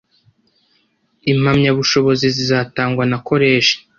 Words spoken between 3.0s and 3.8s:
na koleji